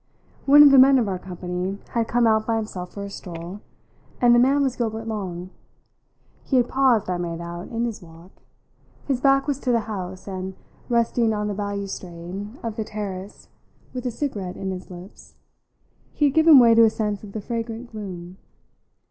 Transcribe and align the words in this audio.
One 0.47 0.63
of 0.63 0.71
the 0.71 0.79
men 0.79 0.97
of 0.97 1.07
our 1.07 1.19
company 1.19 1.77
had 1.89 2.07
come 2.07 2.25
out 2.25 2.47
by 2.47 2.55
himself 2.55 2.91
for 2.95 3.03
a 3.03 3.09
stroll, 3.11 3.61
and 4.19 4.33
the 4.33 4.39
man 4.39 4.63
was 4.63 4.75
Gilbert 4.75 5.05
Long. 5.07 5.51
He 6.43 6.57
had 6.57 6.67
paused, 6.67 7.07
I 7.07 7.19
made 7.19 7.39
out, 7.39 7.67
in 7.67 7.85
his 7.85 8.01
walk; 8.01 8.31
his 9.07 9.21
back 9.21 9.45
was 9.45 9.59
to 9.59 9.71
the 9.71 9.81
house, 9.81 10.27
and, 10.27 10.55
resting 10.89 11.33
on 11.35 11.47
the 11.49 11.53
balustrade 11.53 12.49
of 12.63 12.77
the 12.77 12.83
terrace 12.83 13.49
with 13.93 14.03
a 14.07 14.11
cigarette 14.11 14.57
in 14.57 14.71
his 14.71 14.89
lips, 14.89 15.35
he 16.13 16.25
had 16.25 16.33
given 16.33 16.57
way 16.57 16.73
to 16.73 16.83
a 16.83 16.89
sense 16.89 17.21
of 17.23 17.33
the 17.33 17.39
fragrant 17.41 17.91
gloom. 17.91 18.37